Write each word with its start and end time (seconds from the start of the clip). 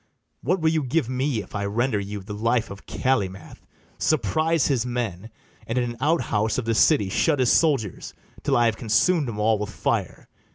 What 0.41 0.59
will 0.59 0.71
you 0.71 0.81
give 0.81 1.09
me 1.09 1.43
if 1.43 1.53
I 1.53 1.65
render 1.65 1.99
you 1.99 2.21
The 2.23 2.33
life 2.33 2.71
of 2.71 2.87
Calymath, 2.87 3.67
surprise 3.99 4.65
his 4.65 4.83
men, 4.83 5.29
And 5.67 5.77
in 5.77 5.91
an 5.91 5.97
out 6.01 6.21
house 6.21 6.57
of 6.57 6.65
the 6.65 6.73
city 6.73 7.07
shut 7.07 7.37
His 7.37 7.51
soldiers, 7.51 8.15
till 8.41 8.57
I 8.57 8.65
have 8.65 8.77
consum'd 8.77 9.29
'em 9.29 9.37
all 9.37 9.59
with 9.59 9.69
fire? 9.69 10.27